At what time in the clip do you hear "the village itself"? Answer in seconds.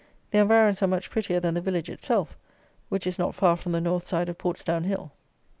1.53-2.35